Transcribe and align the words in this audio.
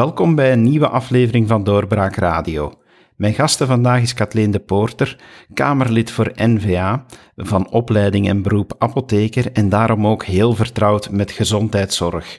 Welkom 0.00 0.34
bij 0.34 0.52
een 0.52 0.62
nieuwe 0.62 0.88
aflevering 0.88 1.48
van 1.48 1.64
Doorbraak 1.64 2.14
Radio. 2.14 2.72
Mijn 3.16 3.34
gasten 3.34 3.66
vandaag 3.66 4.02
is 4.02 4.14
Kathleen 4.14 4.50
de 4.50 4.58
Poorter, 4.58 5.20
Kamerlid 5.54 6.10
voor 6.10 6.32
NVA, 6.34 7.04
van 7.36 7.70
opleiding 7.70 8.28
en 8.28 8.42
beroep 8.42 8.74
apotheker 8.78 9.52
en 9.52 9.68
daarom 9.68 10.06
ook 10.06 10.24
heel 10.24 10.54
vertrouwd 10.54 11.10
met 11.10 11.30
gezondheidszorg. 11.30 12.38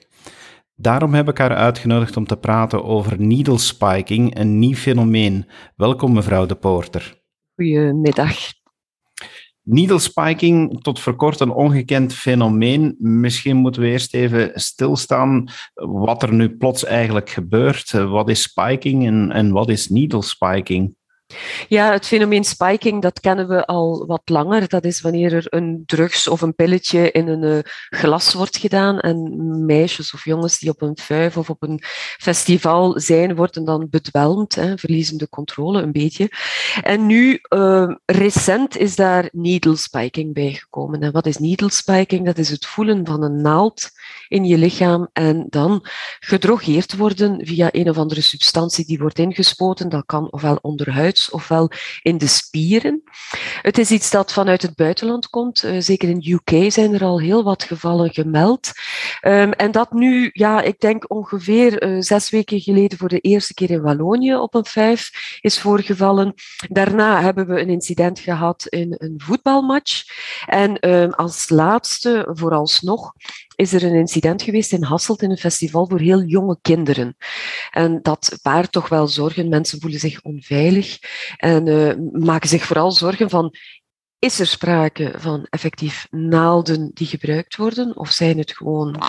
Daarom 0.76 1.14
heb 1.14 1.30
ik 1.30 1.38
haar 1.38 1.56
uitgenodigd 1.56 2.18
om 2.18 2.28
te 2.28 2.38
praten 2.38 2.84
over 2.84 3.22
needle 3.22 3.58
spiking, 3.58 4.38
een 4.40 4.60
nieuw 4.60 4.76
fenomeen. 4.76 5.46
Welkom 5.76 6.14
mevrouw 6.14 6.46
de 6.46 6.56
Poorter. 6.56 7.22
Goedemiddag. 7.56 8.61
Needle 9.64 10.00
spiking, 10.00 10.82
tot 10.82 11.00
voor 11.00 11.16
kort 11.16 11.40
een 11.40 11.52
ongekend 11.52 12.14
fenomeen. 12.14 12.96
Misschien 13.00 13.58
moeten 13.58 13.82
we 13.82 13.88
eerst 13.88 14.14
even 14.14 14.52
stilstaan 14.54 15.50
wat 15.74 16.24
er 16.24 16.34
nu 16.34 16.58
plots 16.58 16.86
eigenlijk 16.86 17.30
gebeurt. 17.30 17.92
Wat 17.92 18.30
is 18.30 18.42
spiking 18.42 19.06
en, 19.06 19.32
en 19.32 19.52
wat 19.52 19.70
is 19.70 19.90
needle 19.90 20.22
spiking? 20.22 20.96
Ja, 21.68 21.92
het 21.92 22.06
fenomeen 22.08 22.44
spiking, 22.44 23.02
dat 23.02 23.20
kennen 23.20 23.48
we 23.48 23.66
al 23.66 24.06
wat 24.06 24.22
langer. 24.26 24.68
Dat 24.68 24.86
is 24.86 25.02
wanneer 25.02 25.34
er 25.34 25.46
een 25.50 25.84
drugs 25.86 26.28
of 26.28 26.42
een 26.42 26.56
pilletje 26.56 27.12
in 27.12 27.28
een 27.28 27.44
uh, 27.44 27.60
glas 27.90 28.34
wordt 28.34 28.58
gedaan 28.58 29.00
en 29.00 29.66
meisjes 29.66 30.14
of 30.14 30.26
jongens 30.26 30.60
die 30.60 30.70
op 30.70 30.82
een 30.82 30.98
vuif 31.02 31.38
of 31.38 31.50
op 31.50 31.64
een 31.64 31.80
festival 32.18 33.00
zijn, 33.00 33.36
worden 33.36 33.66
dan 33.66 33.88
bedwelmd, 33.90 34.56
hè, 34.56 34.78
verliezen 34.78 35.18
de 35.18 35.30
controle 35.30 35.82
een 35.82 35.92
beetje. 35.92 36.30
En 36.84 37.06
nu, 37.06 37.40
uh, 37.50 37.96
recent 38.06 38.78
is 38.78 38.96
daar 38.96 39.30
needle 39.32 39.76
spiking 39.76 40.34
bijgekomen. 40.34 41.02
En 41.02 41.12
wat 41.12 41.26
is 41.26 41.38
needle 41.38 41.72
spiking? 41.72 42.26
Dat 42.26 42.38
is 42.38 42.50
het 42.50 42.66
voelen 42.66 43.06
van 43.06 43.24
een 43.24 43.42
naald 43.42 43.90
in 44.28 44.46
je 44.46 44.58
lichaam 44.58 45.10
en 45.14 45.46
dan 45.50 45.86
gedrogeerd 46.20 46.96
worden 46.96 47.46
via 47.46 47.70
een 47.72 47.90
of 47.90 47.98
andere 47.98 48.22
substantie 48.22 48.86
die 48.86 49.00
wordt 49.00 49.20
ingespoten. 49.20 49.90
Dat 49.90 50.06
kan 50.06 50.32
ofwel 50.32 50.60
ofwel 51.30 51.72
in 52.02 52.18
de 52.18 52.28
spieren. 52.28 53.04
Het 53.62 53.78
is 53.78 53.92
iets 53.92 54.10
dat 54.10 54.34
vanuit 54.34 54.62
het 54.62 54.76
buitenland 54.76 55.30
komt. 55.30 55.64
Uh, 55.64 55.76
zeker 55.80 56.10
in 56.10 56.26
UK 56.26 56.72
zijn 56.72 56.94
er 56.94 57.04
al 57.04 57.20
heel 57.20 57.44
wat 57.44 57.64
gevallen 57.64 58.14
gemeld. 58.14 58.72
Um, 59.22 59.52
en 59.52 59.72
dat 59.72 59.92
nu, 59.92 60.30
ja, 60.34 60.62
ik 60.62 60.80
denk 60.80 61.12
ongeveer 61.12 61.84
uh, 61.84 62.02
zes 62.02 62.30
weken 62.30 62.60
geleden 62.60 62.98
voor 62.98 63.10
de 63.10 63.20
eerste 63.20 63.54
keer 63.54 63.70
in 63.70 63.82
Wallonië 63.82 64.36
op 64.36 64.56
een 64.56 64.66
vijf 64.66 65.10
is 65.42 65.60
voorgevallen. 65.60 66.34
Daarna 66.70 67.22
hebben 67.22 67.48
we 67.48 67.62
een 67.62 67.70
incident 67.70 68.20
gehad 68.20 68.66
in 68.68 68.96
een 68.98 69.14
voetbalmatch. 69.18 70.04
En 70.46 70.90
um, 70.90 71.12
als 71.12 71.50
laatste, 71.50 72.28
vooralsnog, 72.30 73.14
is 73.62 73.74
er 73.74 73.84
een 73.84 73.96
incident 73.96 74.42
geweest 74.42 74.72
in 74.72 74.84
Hasselt 74.84 75.22
in 75.22 75.32
een 75.32 75.38
festival 75.38 75.88
voor 75.88 76.00
heel 76.00 76.24
jonge 76.24 76.58
kinderen. 76.62 77.16
En 77.72 78.00
dat 78.02 78.40
baart 78.42 78.72
toch 78.72 78.90
wel 78.90 79.08
zorgen. 79.08 79.50
Mensen 79.50 79.82
voelen 79.82 80.00
zich 80.00 80.22
onveilig 80.22 80.98
en 81.38 81.68
uh, 81.68 82.22
maken 82.22 82.50
zich 82.50 82.64
vooral 82.64 82.92
zorgen 82.92 83.30
van 83.30 83.56
is 84.20 84.40
er 84.40 84.48
sprake 84.48 85.14
van 85.18 85.48
effectief 85.50 86.08
naalden 86.10 86.92
die 86.94 87.08
gebruikt 87.08 87.56
worden 87.56 87.98
of 87.98 88.12
zijn 88.12 88.38
het 88.38 88.58
gewoon 88.58 89.02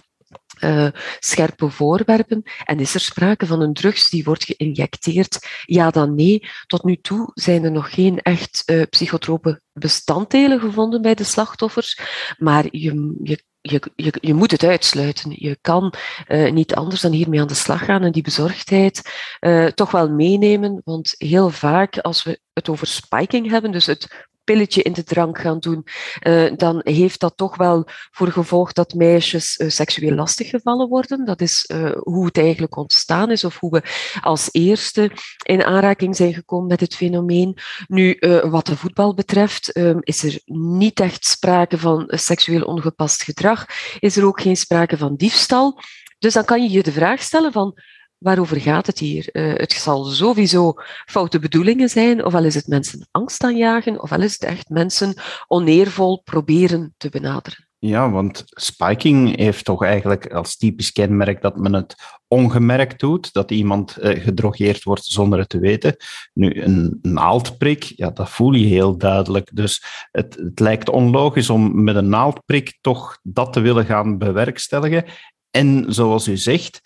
uh, 0.61 0.89
scherpe 1.19 1.70
voorwerpen? 1.70 2.42
En 2.64 2.81
is 2.81 2.94
er 2.94 3.00
sprake 3.00 3.47
van 3.47 3.61
een 3.61 3.72
drugs 3.72 4.11
die 4.11 4.25
wordt 4.25 4.44
geïnjecteerd? 4.44 5.47
Ja 5.64 5.91
dan 5.91 6.14
nee. 6.14 6.48
Tot 6.66 6.84
nu 6.84 6.97
toe 6.97 7.31
zijn 7.34 7.64
er 7.64 7.72
nog 7.72 7.94
geen 7.94 8.19
echt 8.19 8.62
uh, 8.66 8.83
psychotrope 8.91 9.61
bestanddelen 9.72 10.61
gevonden 10.61 11.03
bij 11.03 11.15
de 11.15 11.25
slachtoffers. 11.25 12.00
Maar 12.38 12.66
je, 12.71 13.19
je 13.22 13.44
je, 13.62 13.83
je, 13.97 14.12
je 14.21 14.34
moet 14.34 14.50
het 14.50 14.65
uitsluiten. 14.65 15.31
Je 15.34 15.59
kan 15.61 15.95
uh, 16.28 16.53
niet 16.53 16.75
anders 16.75 17.00
dan 17.00 17.12
hiermee 17.12 17.41
aan 17.41 17.47
de 17.47 17.55
slag 17.55 17.84
gaan 17.84 18.03
en 18.03 18.12
die 18.12 18.23
bezorgdheid 18.23 19.03
uh, 19.41 19.67
toch 19.67 19.91
wel 19.91 20.11
meenemen. 20.11 20.81
Want 20.84 21.15
heel 21.19 21.50
vaak, 21.50 21.99
als 21.99 22.23
we 22.23 22.41
het 22.53 22.69
over 22.69 22.87
spiking 22.87 23.50
hebben, 23.50 23.71
dus 23.71 23.87
het 23.87 24.27
pilletje 24.44 24.82
in 24.82 24.92
de 24.92 25.04
drank 25.04 25.38
gaan 25.38 25.58
doen, 25.58 25.84
uh, 26.22 26.53
dan 26.56 26.80
heeft 26.84 27.20
dat 27.20 27.36
toch 27.36 27.56
wel 27.56 27.84
voor 28.10 28.28
gevolg 28.28 28.72
dat 28.72 28.94
meisjes 28.94 29.58
uh, 29.58 29.69
seksueel 29.69 30.14
lastiggevallen 30.14 30.88
worden. 30.88 31.25
Dat 31.25 31.41
is 31.41 31.70
uh, 31.72 31.91
hoe 31.98 32.25
het 32.25 32.38
eigenlijk 32.38 32.76
ontstaan 32.76 33.31
is 33.31 33.44
of 33.44 33.58
hoe 33.58 33.70
we 33.70 33.82
als 34.20 34.48
eerste 34.50 35.10
in 35.42 35.64
aanraking 35.64 36.16
zijn 36.16 36.34
gekomen 36.34 36.66
met 36.66 36.81
het 36.81 36.94
fenomeen. 36.94 37.58
Nu, 37.86 38.16
wat 38.42 38.66
de 38.66 38.76
voetbal 38.76 39.14
betreft, 39.14 39.78
is 40.00 40.22
er 40.22 40.41
niet 40.44 41.00
echt 41.00 41.25
sprake 41.25 41.78
van 41.78 42.04
seksueel 42.06 42.62
ongepast 42.62 43.22
gedrag. 43.22 43.66
Is 43.98 44.16
er 44.16 44.26
ook 44.26 44.41
geen 44.41 44.56
sprake 44.56 44.97
van 44.97 45.16
diefstal. 45.16 45.81
Dus 46.19 46.34
dan 46.34 46.44
kan 46.44 46.62
je 46.62 46.70
je 46.70 46.82
de 46.82 46.92
vraag 46.92 47.22
stellen 47.22 47.52
van 47.52 47.78
waarover 48.22 48.60
gaat 48.60 48.87
het 48.87 48.99
hier? 48.99 49.28
Uh, 49.33 49.55
het 49.55 49.72
zal 49.72 50.05
sowieso 50.05 50.75
foute 51.06 51.38
bedoelingen 51.38 51.88
zijn, 51.88 52.25
ofwel 52.25 52.44
is 52.44 52.55
het 52.55 52.66
mensen 52.66 53.09
angst 53.10 53.44
aanjagen, 53.44 54.03
ofwel 54.03 54.22
is 54.22 54.33
het 54.33 54.43
echt 54.43 54.69
mensen 54.69 55.15
oneervol 55.49 56.22
proberen 56.25 56.94
te 56.97 57.09
benaderen. 57.09 57.66
Ja, 57.84 58.11
want 58.11 58.43
spiking 58.47 59.37
heeft 59.37 59.65
toch 59.65 59.84
eigenlijk 59.84 60.32
als 60.32 60.56
typisch 60.56 60.93
kenmerk 60.93 61.43
dat 61.43 61.56
men 61.56 61.72
het 61.72 61.94
ongemerkt 62.28 63.00
doet, 63.00 63.32
dat 63.32 63.50
iemand 63.50 63.97
uh, 64.00 64.22
gedrogeerd 64.22 64.82
wordt 64.82 65.05
zonder 65.05 65.38
het 65.38 65.49
te 65.49 65.59
weten. 65.59 65.97
Nu, 66.32 66.62
een 66.62 66.99
naaldprik, 67.03 67.82
ja, 67.84 68.11
dat 68.11 68.31
voel 68.31 68.53
je 68.53 68.66
heel 68.66 68.99
duidelijk. 68.99 69.50
Dus 69.53 69.84
het, 70.11 70.34
het 70.34 70.61
lijkt 70.61 70.88
onlogisch 70.88 71.50
om 71.50 71.84
met 71.84 71.97
een 71.97 72.09
naaldprik 72.09 72.78
toch 72.81 73.19
dat 73.22 73.53
te 73.53 73.61
willen 73.61 73.84
gaan 73.84 74.19
bewerkstelligen. 74.19 75.05
En 75.50 75.84
zoals 75.88 76.28
u 76.28 76.37
zegt, 76.37 76.81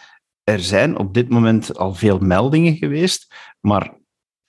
er 0.46 0.60
zijn 0.60 0.98
op 0.98 1.14
dit 1.14 1.28
moment 1.28 1.78
al 1.78 1.94
veel 1.94 2.18
meldingen 2.18 2.76
geweest, 2.76 3.34
maar 3.60 3.94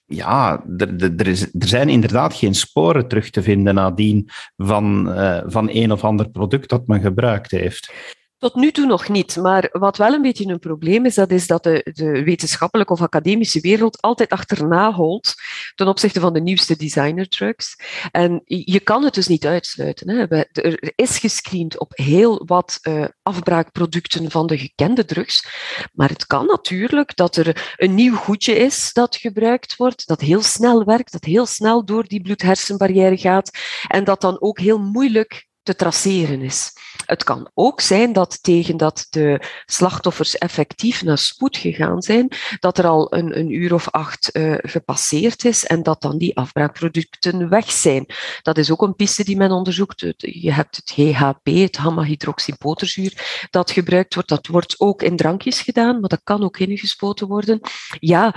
ja, 0.06 0.63
er, 0.78 1.03
er, 1.18 1.28
is, 1.28 1.41
er 1.41 1.68
zijn 1.68 1.90
inderdaad 1.90 2.34
geen 2.34 2.56
sporen 2.56 3.08
terug 3.08 3.30
te 3.30 3.41
vinden 3.41 3.75
nadien 3.75 4.30
van, 4.58 5.09
uh, 5.19 5.41
van 5.46 5.69
een 5.72 5.91
of 5.91 6.03
ander 6.03 6.30
product 6.30 6.69
dat 6.69 6.88
men 6.88 7.02
gebruikt 7.02 7.52
heeft. 7.52 7.94
Tot 8.40 8.56
nu 8.56 8.72
toe 8.72 8.86
nog 8.86 9.09
niet. 9.09 9.36
Maar 9.36 9.70
wat 9.72 9.98
wel 9.98 10.14
een 10.14 10.22
beetje 10.22 10.46
een 10.46 10.59
probleem 10.59 11.06
is, 11.06 11.16
dat 11.16 11.31
is 11.31 11.48
dat 11.48 11.64
de, 11.64 11.92
de 11.94 12.24
wetenschappelijke 12.24 12.94
of 12.94 13.02
academische 13.02 13.59
wereld 13.59 14.02
altijd 14.02 14.30
achterna 14.30 14.94
holt 14.94 15.34
ten 15.75 15.88
opzichte 15.88 16.20
van 16.20 16.34
de 16.34 16.42
nieuwste 16.42 16.76
designer 16.76 17.28
drugs. 17.28 17.76
En 18.12 18.42
je 18.46 18.80
kan 18.80 19.03
het 19.03 19.14
dus 19.14 19.28
niet 19.28 19.46
uitsluiten. 19.46 20.09
Hè. 20.09 20.44
Er 20.52 20.94
is 20.96 21.18
gescreend 21.18 21.80
op 21.80 21.92
heel 21.96 22.46
wat 22.46 22.80
uh, 22.81 23.06
afbraakproducten 23.22 24.31
van 24.31 24.47
de 24.47 24.58
gekende 24.58 25.06
drugs. 25.06 25.47
Maar 25.94 26.09
het 26.09 26.26
kan 26.26 26.46
natuurlijk 26.46 27.16
dat 27.16 27.36
er 27.36 27.76
een 27.78 27.96
nieuw 27.96 28.16
goedje 28.16 28.56
is 28.56 28.94
dat 28.94 29.16
gebruikt 29.16 29.76
wordt, 29.76 30.08
dat 30.08 30.22
heel 30.22 30.42
snel 30.42 30.84
werkt, 30.84 31.12
dat 31.12 31.24
heel 31.24 31.46
snel 31.46 31.86
door 31.86 32.08
die 32.08 32.22
bloed-hersenbarrière 32.22 33.18
gaat 33.18 33.58
en 33.88 34.03
dat 34.03 34.22
dan 34.22 34.42
ook 34.42 34.59
heel 34.59 34.80
moeilijk 34.80 35.47
te 35.67 35.75
traceren 35.75 36.41
is. 36.41 36.72
Het 37.05 37.23
kan 37.23 37.50
ook 37.53 37.81
zijn 37.81 38.13
dat 38.13 38.44
tegen 38.44 38.78
dat 38.78 39.07
de 39.09 39.41
slachtoffers 39.66 40.38
effectief 40.38 41.03
naar 41.03 41.17
spoed 41.17 41.57
gegaan 41.57 42.01
zijn, 42.01 42.31
dat 42.59 42.78
er 42.78 42.88
al 42.88 43.13
een, 43.13 43.38
een 43.39 43.51
uur 43.51 43.73
of 43.73 43.89
acht 43.89 44.29
uh, 44.33 44.55
gepasseerd 44.57 45.45
is 45.45 45.66
en 45.66 45.83
dat 45.83 46.01
dan 46.01 46.17
die 46.17 46.38
afbraakproducten 46.38 47.50
weg 47.50 47.72
zijn. 47.72 48.05
Dat 48.41 48.57
is 48.57 48.72
ook 48.72 48.81
een 48.81 48.95
piste 48.95 49.23
die 49.23 49.38
men 49.38 49.51
onderzoekt. 49.51 50.05
Je 50.17 50.53
hebt 50.53 50.75
het 50.75 50.91
GHP, 50.95 51.45
het 51.45 51.78
gamma-hydroxyboterzuur, 51.78 53.47
dat 53.49 53.72
gebruikt 53.72 54.13
wordt. 54.13 54.29
Dat 54.29 54.47
wordt 54.47 54.79
ook 54.79 55.01
in 55.01 55.16
drankjes 55.16 55.61
gedaan, 55.61 55.99
maar 55.99 56.09
dat 56.09 56.22
kan 56.23 56.44
ook 56.44 56.57
ingespoten 56.57 57.28
worden. 57.28 57.59
Ja, 57.99 58.35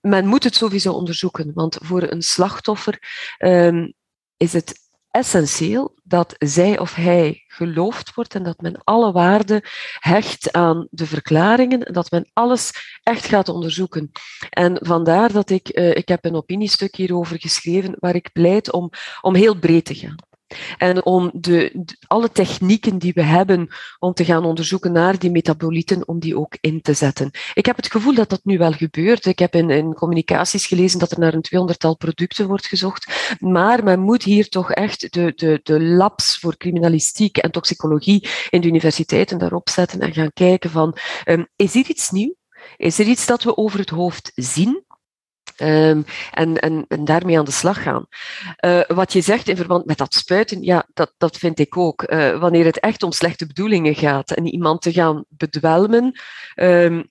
men 0.00 0.26
moet 0.26 0.44
het 0.44 0.54
sowieso 0.54 0.92
onderzoeken, 0.92 1.50
want 1.54 1.78
voor 1.80 2.02
een 2.02 2.22
slachtoffer 2.22 2.98
um, 3.38 3.94
is 4.36 4.52
het 4.52 4.81
essentieel 5.12 5.94
dat 6.02 6.34
zij 6.38 6.78
of 6.78 6.94
hij 6.94 7.44
geloofd 7.46 8.14
wordt 8.14 8.34
en 8.34 8.42
dat 8.42 8.60
men 8.60 8.84
alle 8.84 9.12
waarde 9.12 9.64
hecht 9.98 10.52
aan 10.52 10.86
de 10.90 11.06
verklaringen, 11.06 11.92
dat 11.92 12.10
men 12.10 12.30
alles 12.32 12.72
echt 13.02 13.24
gaat 13.24 13.48
onderzoeken. 13.48 14.10
En 14.50 14.78
vandaar 14.80 15.32
dat 15.32 15.50
ik, 15.50 15.78
uh, 15.78 15.90
ik 15.90 16.08
heb 16.08 16.24
een 16.24 16.34
opiniestuk 16.34 16.96
hierover 16.96 17.40
geschreven 17.40 17.96
waar 17.98 18.14
ik 18.14 18.32
pleit 18.32 18.72
om, 18.72 18.90
om 19.20 19.34
heel 19.34 19.58
breed 19.58 19.84
te 19.84 19.94
gaan. 19.94 20.16
En 20.78 21.04
om 21.04 21.30
de, 21.34 21.84
alle 22.06 22.30
technieken 22.30 22.98
die 22.98 23.12
we 23.12 23.22
hebben 23.22 23.68
om 23.98 24.12
te 24.12 24.24
gaan 24.24 24.44
onderzoeken 24.44 24.92
naar 24.92 25.18
die 25.18 25.30
metabolieten, 25.30 26.08
om 26.08 26.18
die 26.18 26.38
ook 26.38 26.56
in 26.60 26.80
te 26.80 26.92
zetten. 26.92 27.30
Ik 27.54 27.66
heb 27.66 27.76
het 27.76 27.90
gevoel 27.90 28.14
dat 28.14 28.30
dat 28.30 28.40
nu 28.44 28.58
wel 28.58 28.72
gebeurt. 28.72 29.26
Ik 29.26 29.38
heb 29.38 29.54
in, 29.54 29.70
in 29.70 29.94
communicaties 29.94 30.66
gelezen 30.66 30.98
dat 30.98 31.10
er 31.10 31.18
naar 31.18 31.34
een 31.34 31.42
tweehonderdtal 31.42 31.96
producten 31.96 32.46
wordt 32.46 32.66
gezocht. 32.66 33.36
Maar 33.38 33.84
men 33.84 34.00
moet 34.00 34.22
hier 34.22 34.48
toch 34.48 34.72
echt 34.72 35.12
de, 35.12 35.32
de, 35.34 35.60
de 35.62 35.80
labs 35.80 36.38
voor 36.38 36.56
criminalistiek 36.56 37.36
en 37.36 37.50
toxicologie 37.50 38.28
in 38.50 38.60
de 38.60 38.68
universiteiten 38.68 39.38
daarop 39.38 39.68
zetten 39.68 40.00
en 40.00 40.12
gaan 40.12 40.32
kijken 40.32 40.70
van, 40.70 40.96
um, 41.24 41.46
is 41.56 41.74
hier 41.74 41.88
iets 41.88 42.10
nieuw? 42.10 42.34
Is 42.76 42.98
er 42.98 43.06
iets 43.06 43.26
dat 43.26 43.42
we 43.42 43.56
over 43.56 43.78
het 43.78 43.90
hoofd 43.90 44.32
zien? 44.34 44.84
Um, 45.56 46.04
en, 46.30 46.60
en, 46.60 46.84
en, 46.88 47.04
daarmee 47.04 47.38
aan 47.38 47.44
de 47.44 47.50
slag 47.50 47.82
gaan. 47.82 48.06
Uh, 48.64 48.80
wat 48.86 49.12
je 49.12 49.20
zegt 49.20 49.48
in 49.48 49.56
verband 49.56 49.84
met 49.86 49.98
dat 49.98 50.14
spuiten, 50.14 50.62
ja, 50.62 50.86
dat, 50.94 51.14
dat 51.18 51.36
vind 51.36 51.58
ik 51.58 51.76
ook. 51.76 52.12
Uh, 52.12 52.38
wanneer 52.38 52.64
het 52.64 52.80
echt 52.80 53.02
om 53.02 53.12
slechte 53.12 53.46
bedoelingen 53.46 53.94
gaat 53.94 54.30
en 54.30 54.46
iemand 54.46 54.82
te 54.82 54.92
gaan 54.92 55.24
bedwelmen, 55.28 56.20
um, 56.54 57.10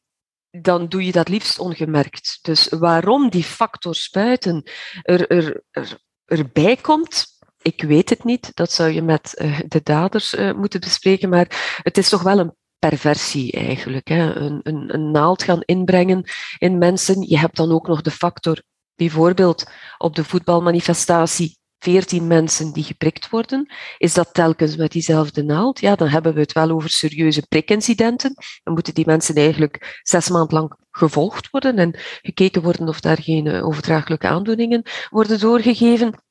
dan 0.49 0.88
doe 0.88 1.05
je 1.05 1.11
dat 1.11 1.29
liefst 1.29 1.59
ongemerkt. 1.59 2.39
Dus 2.41 2.67
waarom 2.69 3.29
die 3.29 3.43
factor 3.43 3.95
spuiten 3.95 4.63
er, 5.01 5.27
er, 5.27 5.63
er, 5.71 5.97
erbij 6.25 6.75
komt, 6.75 7.25
ik 7.61 7.81
weet 7.81 8.09
het 8.09 8.23
niet. 8.23 8.51
Dat 8.53 8.71
zou 8.71 8.89
je 8.89 9.01
met 9.01 9.35
uh, 9.41 9.59
de 9.67 9.81
daders 9.83 10.35
moeten 10.55 10.79
bespreken. 10.79 11.29
Maar 11.29 11.79
het 11.83 11.97
is 11.97 12.09
toch 12.09 12.21
wel 12.21 12.39
een 12.39 12.55
perversie 12.89 13.51
eigenlijk. 13.51 14.07
Hè? 14.07 14.36
Een, 14.36 14.60
een, 14.63 14.94
een 14.94 15.12
naald 15.12 15.44
gaan 15.44 15.62
inbrengen 15.62 16.24
in 16.57 16.78
mensen. 16.78 17.22
Je 17.30 17.38
hebt 17.38 17.56
dan 17.56 17.72
ook 17.72 17.88
nog 17.88 18.01
de 18.01 18.12
factor, 18.12 18.62
bijvoorbeeld 18.95 19.72
op 19.98 20.16
de 20.16 20.24
voetbalmanifestatie, 20.24 21.60
14 21.80 22.28
mensen 22.28 22.74
die 22.74 22.83
geprikt 22.83 23.30
worden, 23.30 23.74
is 23.98 24.13
dat 24.13 24.33
telkens 24.33 24.75
met 24.75 24.92
diezelfde 24.92 25.44
naald? 25.44 25.80
Ja, 25.80 25.95
dan 25.95 26.07
hebben 26.07 26.33
we 26.33 26.39
het 26.39 26.51
wel 26.51 26.69
over 26.69 26.89
serieuze 26.89 27.45
prikincidenten. 27.48 28.33
Dan 28.63 28.74
moeten 28.74 28.94
die 28.94 29.06
mensen 29.06 29.36
eigenlijk 29.36 30.00
zes 30.04 30.30
maanden 30.30 30.57
lang 30.57 30.75
gevolgd 30.92 31.50
worden 31.50 31.77
en 31.77 31.95
gekeken 32.22 32.62
worden 32.62 32.88
of 32.88 33.00
daar 33.00 33.22
geen 33.22 33.48
eh, 33.48 33.66
overdraaglijke 33.66 34.27
aandoeningen 34.27 34.84
worden 35.10 35.39
doorgegeven. 35.39 36.24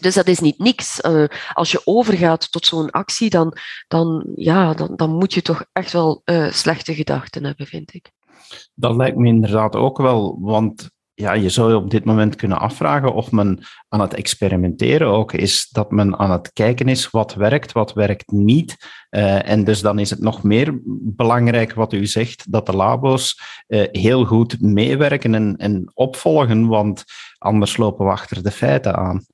Dus 0.00 0.14
dat 0.14 0.26
is 0.26 0.40
niet 0.40 0.58
niks. 0.58 1.04
Uh, 1.04 1.24
als 1.52 1.70
je 1.70 1.80
overgaat 1.84 2.52
tot 2.52 2.66
zo'n 2.66 2.90
actie, 2.90 3.30
dan, 3.30 3.56
dan, 3.88 4.26
ja, 4.34 4.74
dan, 4.74 4.96
dan 4.96 5.10
moet 5.10 5.34
je 5.34 5.42
toch 5.42 5.64
echt 5.72 5.92
wel 5.92 6.22
uh, 6.24 6.50
slechte 6.50 6.94
gedachten 6.94 7.44
hebben, 7.44 7.66
vind 7.66 7.94
ik. 7.94 8.10
Dat 8.74 8.96
lijkt 8.96 9.16
me 9.16 9.28
inderdaad 9.28 9.76
ook 9.76 9.98
wel, 9.98 10.38
want 10.40 10.92
ja, 11.14 11.32
je 11.32 11.48
zou 11.48 11.70
je 11.70 11.76
op 11.76 11.90
dit 11.90 12.04
moment 12.04 12.36
kunnen 12.36 12.58
afvragen 12.58 13.14
of 13.14 13.30
men 13.30 13.64
aan 13.88 14.00
het 14.00 14.14
experimenteren 14.14 15.08
ook 15.08 15.32
is, 15.32 15.68
dat 15.70 15.90
men 15.90 16.18
aan 16.18 16.30
het 16.30 16.52
kijken 16.52 16.88
is 16.88 17.10
wat 17.10 17.34
werkt, 17.34 17.72
wat 17.72 17.92
werkt 17.92 18.30
niet. 18.30 18.76
Uh, 19.10 19.48
en 19.48 19.64
dus 19.64 19.80
dan 19.80 19.98
is 19.98 20.10
het 20.10 20.20
nog 20.20 20.42
meer 20.42 20.80
belangrijk 21.02 21.74
wat 21.74 21.92
u 21.92 22.06
zegt, 22.06 22.52
dat 22.52 22.66
de 22.66 22.76
labo's 22.76 23.40
heel 23.90 24.24
goed 24.24 24.60
meewerken 24.60 25.34
en, 25.34 25.56
en 25.56 25.90
opvolgen, 25.94 26.66
want 26.66 27.04
anders 27.38 27.76
lopen 27.76 28.06
we 28.06 28.12
achter 28.12 28.42
de 28.42 28.50
feiten 28.50 28.96
aan. 28.96 29.24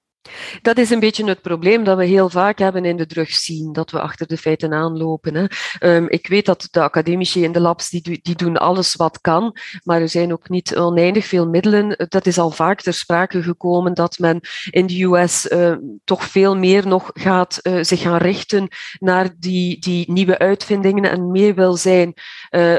Dat 0.63 0.79
is 0.79 0.91
een 0.91 1.01
beetje 1.01 1.25
het 1.25 1.43
probleem 1.43 1.85
dat 1.85 1.97
we 1.97 2.05
heel 2.05 2.29
vaak 2.29 2.59
hebben 2.59 2.85
in 2.85 2.97
de 2.97 3.07
drugs 3.07 3.45
zien, 3.45 3.73
dat 3.73 3.91
we 3.91 4.01
achter 4.01 4.27
de 4.27 4.37
feiten 4.37 4.73
aanlopen. 4.73 5.35
Hè. 5.35 5.47
Um, 5.97 6.09
ik 6.09 6.27
weet 6.27 6.47
dat 6.47 6.69
de 6.71 6.81
academici 6.81 7.43
in 7.45 7.53
de 7.53 7.61
labs, 7.61 7.89
die, 7.89 8.21
die 8.23 8.35
doen 8.35 8.57
alles 8.57 8.95
wat 8.95 9.21
kan, 9.21 9.57
maar 9.83 10.01
er 10.01 10.09
zijn 10.09 10.33
ook 10.33 10.49
niet 10.49 10.77
oneindig 10.77 11.27
veel 11.27 11.49
middelen. 11.49 12.07
Dat 12.09 12.27
is 12.27 12.39
al 12.39 12.51
vaak 12.51 12.81
ter 12.81 12.95
sprake 12.95 13.43
gekomen 13.43 13.95
dat 13.95 14.19
men 14.19 14.41
in 14.71 14.87
de 14.87 15.05
US 15.05 15.51
uh, 15.51 15.75
toch 16.05 16.25
veel 16.25 16.57
meer 16.57 16.87
nog 16.87 17.11
gaat 17.13 17.59
uh, 17.63 17.83
zich 17.83 18.01
gaan 18.01 18.17
richten 18.17 18.69
naar 18.99 19.29
die, 19.39 19.79
die 19.79 20.13
nieuwe 20.13 20.39
uitvindingen 20.39 21.11
en 21.11 21.31
meer 21.31 21.55
wil 21.55 21.77
zijn 21.77 22.15
uh, 22.51 22.77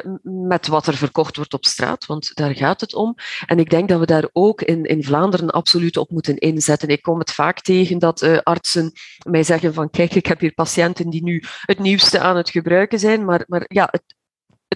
met 0.51 0.68
wat 0.68 0.88
er 0.88 0.98
verkocht 0.98 1.36
wordt 1.36 1.53
op 1.53 1.65
straat, 1.65 2.06
want 2.06 2.36
daar 2.36 2.56
gaat 2.56 2.81
het 2.81 2.94
om. 2.95 3.15
En 3.45 3.59
ik 3.59 3.69
denk 3.69 3.89
dat 3.89 4.00
we 4.00 4.06
daar 4.06 4.30
ook 4.33 4.62
in, 4.62 4.83
in 4.83 5.03
Vlaanderen 5.03 5.50
absoluut 5.50 5.98
op 5.98 6.09
moeten 6.09 6.38
inzetten. 6.38 6.89
Ik 6.89 7.01
kom 7.01 7.19
het 7.19 7.31
vaak 7.31 7.62
tegen 7.62 8.00
dat 8.00 8.21
uh, 8.21 8.38
artsen 8.38 8.92
mij 9.30 9.44
zeggen 9.44 9.74
van 9.74 9.89
kijk, 9.89 10.15
ik 10.15 10.25
heb 10.25 10.39
hier 10.39 10.53
patiënten 10.53 11.09
die 11.09 11.24
nu 11.24 11.44
het 11.65 11.80
nieuwste 11.80 12.19
aan 12.19 12.38
het 12.38 12.50
gebruiken 12.50 13.00
zijn, 13.00 13.25
maar, 13.25 13.44
maar 13.48 13.65
ja, 13.68 13.88
het, 13.92 14.03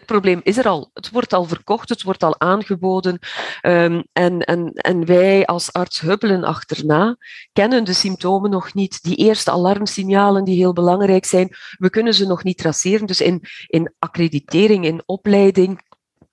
het 0.05 0.13
probleem 0.13 0.41
is 0.43 0.57
er 0.57 0.67
al. 0.67 0.89
Het 0.93 1.09
wordt 1.09 1.33
al 1.33 1.43
verkocht, 1.43 1.89
het 1.89 2.03
wordt 2.03 2.23
al 2.23 2.39
aangeboden. 2.39 3.19
Um, 3.61 4.03
en, 4.13 4.39
en, 4.39 4.73
en 4.73 5.05
wij 5.05 5.45
als 5.45 5.73
arts 5.73 5.99
hubbelen 5.99 6.43
achterna, 6.43 7.17
kennen 7.53 7.83
de 7.83 7.93
symptomen 7.93 8.49
nog 8.49 8.73
niet. 8.73 9.03
Die 9.03 9.15
eerste 9.15 9.51
alarmsignalen 9.51 10.43
die 10.43 10.57
heel 10.57 10.73
belangrijk 10.73 11.25
zijn, 11.25 11.55
we 11.77 11.89
kunnen 11.89 12.13
ze 12.13 12.27
nog 12.27 12.43
niet 12.43 12.57
traceren. 12.57 13.07
Dus 13.07 13.21
in, 13.21 13.41
in 13.67 13.93
accreditering, 13.99 14.85
in 14.85 15.03
opleiding 15.05 15.81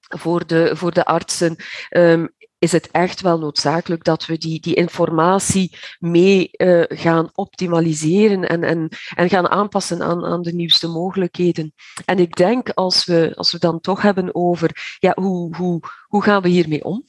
voor 0.00 0.46
de, 0.46 0.70
voor 0.74 0.92
de 0.92 1.04
artsen 1.04 1.56
um, 1.90 2.28
is 2.62 2.72
het 2.72 2.90
echt 2.90 3.20
wel 3.20 3.38
noodzakelijk 3.38 4.04
dat 4.04 4.26
we 4.26 4.38
die, 4.38 4.60
die 4.60 4.74
informatie 4.74 5.76
mee 5.98 6.50
uh, 6.52 6.84
gaan 6.88 7.30
optimaliseren 7.34 8.48
en, 8.48 8.62
en, 8.62 8.88
en 9.14 9.28
gaan 9.28 9.48
aanpassen 9.48 10.02
aan, 10.02 10.24
aan 10.24 10.42
de 10.42 10.52
nieuwste 10.52 10.88
mogelijkheden. 10.88 11.74
En 12.04 12.18
ik 12.18 12.36
denk 12.36 12.68
als 12.68 13.04
we, 13.04 13.32
als 13.34 13.52
we 13.52 13.58
dan 13.58 13.80
toch 13.80 14.02
hebben 14.02 14.34
over 14.34 14.96
ja, 14.98 15.12
hoe, 15.14 15.56
hoe, 15.56 15.80
hoe 16.06 16.22
gaan 16.22 16.42
we 16.42 16.48
hiermee 16.48 16.84
om, 16.84 17.04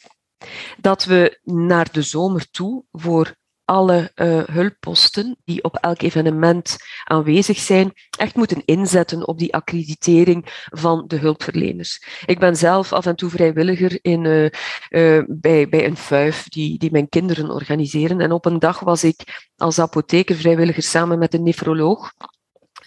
dat 0.82 1.06
we 1.06 1.40
naar 1.44 1.88
de 1.92 2.02
zomer 2.02 2.50
toe 2.50 2.84
voor 2.92 3.36
alle 3.66 4.12
uh, 4.16 4.44
hulpposten 4.44 5.38
die 5.46 5.64
op 5.64 5.76
elk 5.76 6.02
evenement 6.02 6.78
aanwezig 7.04 7.58
zijn, 7.58 7.94
echt 8.18 8.36
moeten 8.36 8.66
inzetten 8.66 9.28
op 9.28 9.38
die 9.38 9.54
accreditering 9.54 10.66
van 10.72 11.04
de 11.08 11.18
hulpverleners. 11.18 12.04
Ik 12.26 12.40
ben 12.40 12.56
zelf 12.56 12.94
af 12.94 13.06
en 13.06 13.16
toe 13.16 13.30
vrijwilliger 13.30 14.00
in, 14.02 14.24
uh, 14.24 14.50
uh, 14.94 15.24
bij, 15.28 15.70
bij 15.70 15.86
een 15.86 15.98
vuif 15.98 16.50
die, 16.50 16.78
die 16.78 16.92
mijn 16.92 17.10
kinderen 17.10 17.50
organiseren. 17.50 18.20
En 18.20 18.32
op 18.32 18.46
een 18.46 18.60
dag 18.60 18.80
was 18.80 19.04
ik 19.04 19.50
als 19.56 19.80
apotheker 19.80 20.36
vrijwilliger 20.36 20.84
samen 20.84 21.20
met 21.20 21.34
een 21.34 21.44
nefroloog 21.44 22.12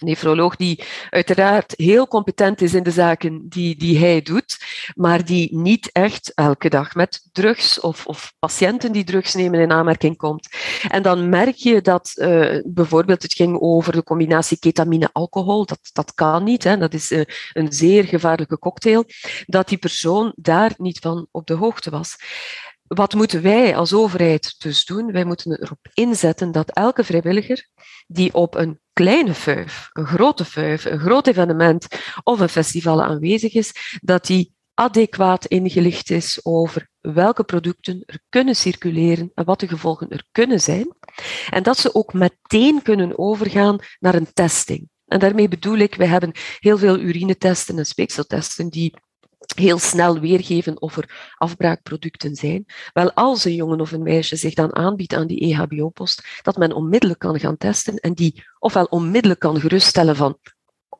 nefroloog 0.01 0.55
die 0.55 0.83
uiteraard 1.09 1.73
heel 1.75 2.07
competent 2.07 2.61
is 2.61 2.73
in 2.73 2.83
de 2.83 2.91
zaken 2.91 3.49
die, 3.49 3.75
die 3.75 3.97
hij 3.97 4.21
doet, 4.21 4.57
maar 4.95 5.25
die 5.25 5.57
niet 5.57 5.89
echt 5.91 6.31
elke 6.35 6.69
dag 6.69 6.95
met 6.95 7.29
drugs 7.31 7.79
of, 7.79 8.05
of 8.05 8.33
patiënten 8.39 8.91
die 8.91 9.03
drugs 9.03 9.33
nemen 9.33 9.59
in 9.59 9.71
aanmerking 9.71 10.17
komt. 10.17 10.47
En 10.89 11.01
dan 11.01 11.29
merk 11.29 11.55
je 11.55 11.81
dat 11.81 12.11
uh, 12.15 12.61
bijvoorbeeld 12.65 13.21
het 13.21 13.33
ging 13.33 13.59
over 13.59 13.91
de 13.93 14.03
combinatie 14.03 14.59
ketamine-alcohol, 14.59 15.65
dat, 15.65 15.79
dat 15.93 16.13
kan 16.13 16.43
niet, 16.43 16.63
hè, 16.63 16.77
dat 16.77 16.93
is 16.93 17.11
uh, 17.11 17.21
een 17.53 17.73
zeer 17.73 18.03
gevaarlijke 18.03 18.59
cocktail, 18.59 19.03
dat 19.45 19.67
die 19.67 19.77
persoon 19.77 20.33
daar 20.35 20.73
niet 20.77 20.99
van 20.99 21.27
op 21.31 21.47
de 21.47 21.53
hoogte 21.53 21.89
was. 21.89 22.15
Wat 22.87 23.13
moeten 23.13 23.41
wij 23.41 23.75
als 23.75 23.93
overheid 23.93 24.55
dus 24.57 24.85
doen? 24.85 25.11
Wij 25.11 25.25
moeten 25.25 25.61
erop 25.61 25.87
inzetten 25.93 26.51
dat 26.51 26.71
elke 26.71 27.03
vrijwilliger 27.03 27.67
die 28.07 28.33
op 28.33 28.55
een 28.55 28.79
kleine 28.97 29.33
vuif, 29.33 29.89
een 29.93 30.05
grote 30.05 30.45
vuif, 30.45 30.85
een 30.85 30.99
groot 30.99 31.27
evenement 31.27 31.87
of 32.23 32.39
een 32.39 32.49
festival 32.49 33.03
aanwezig 33.03 33.53
is, 33.53 33.99
dat 34.01 34.25
die 34.25 34.53
adequaat 34.73 35.45
ingelicht 35.45 36.09
is 36.09 36.39
over 36.43 36.89
welke 36.99 37.43
producten 37.43 38.03
er 38.05 38.19
kunnen 38.29 38.55
circuleren 38.55 39.31
en 39.33 39.45
wat 39.45 39.59
de 39.59 39.67
gevolgen 39.67 40.09
er 40.09 40.25
kunnen 40.31 40.61
zijn. 40.61 40.95
En 41.49 41.63
dat 41.63 41.77
ze 41.77 41.95
ook 41.95 42.13
meteen 42.13 42.81
kunnen 42.81 43.17
overgaan 43.17 43.79
naar 43.99 44.15
een 44.15 44.33
testing. 44.33 44.89
En 45.05 45.19
daarmee 45.19 45.47
bedoel 45.47 45.77
ik, 45.77 45.95
we 45.95 46.05
hebben 46.05 46.31
heel 46.59 46.77
veel 46.77 46.99
urinetesten 46.99 47.77
en 47.77 47.85
speekseltesten 47.85 48.69
die 48.69 48.93
heel 49.55 49.79
snel 49.79 50.19
weergeven 50.19 50.81
of 50.81 50.97
er 50.97 51.33
afbraakproducten 51.37 52.35
zijn. 52.35 52.65
Wel, 52.93 53.13
als 53.13 53.45
een 53.45 53.55
jongen 53.55 53.81
of 53.81 53.91
een 53.91 54.03
meisje 54.03 54.35
zich 54.35 54.53
dan 54.53 54.75
aanbiedt 54.75 55.13
aan 55.13 55.27
die 55.27 55.39
EHBO-post, 55.39 56.23
dat 56.41 56.57
men 56.57 56.71
onmiddellijk 56.71 57.19
kan 57.19 57.39
gaan 57.39 57.57
testen 57.57 57.95
en 57.95 58.13
die 58.13 58.43
ofwel 58.59 58.85
onmiddellijk 58.85 59.39
kan 59.39 59.59
geruststellen 59.59 60.15
van 60.15 60.37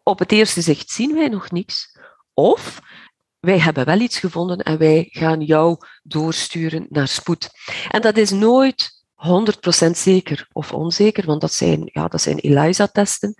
op 0.03 0.19
het 0.19 0.31
eerste 0.31 0.61
zicht 0.61 0.89
zien 0.89 1.13
wij 1.13 1.27
nog 1.27 1.51
niks, 1.51 1.97
of 2.33 2.79
wij 3.39 3.59
hebben 3.59 3.85
wel 3.85 3.99
iets 3.99 4.19
gevonden 4.19 4.57
en 4.57 4.77
wij 4.77 5.07
gaan 5.09 5.41
jou 5.41 5.77
doorsturen 6.03 6.85
naar 6.89 7.07
spoed. 7.07 7.49
En 7.89 8.01
dat 8.01 8.17
is 8.17 8.31
nooit 8.31 9.05
100% 9.87 9.89
zeker 9.91 10.47
of 10.51 10.73
onzeker, 10.73 11.25
want 11.25 11.41
dat 11.41 11.53
zijn, 11.53 11.89
ja, 11.93 12.07
dat 12.07 12.21
zijn 12.21 12.39
ELISA-testen. 12.39 13.35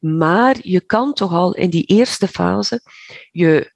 Maar 0.00 0.56
je 0.62 0.80
kan 0.80 1.12
toch 1.12 1.32
al 1.32 1.54
in 1.54 1.70
die 1.70 1.84
eerste 1.84 2.28
fase 2.28 2.80
je 3.30 3.72